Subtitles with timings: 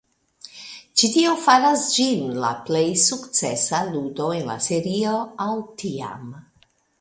[1.01, 5.13] Ĉi tiu faras ĝin la plej sukcesa ludo en la serio
[5.47, 6.35] al tiam.